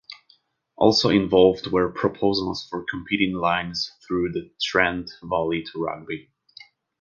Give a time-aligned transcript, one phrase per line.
[0.77, 6.31] Also involved were proposals for competing lines through the Trent valley to Rugby.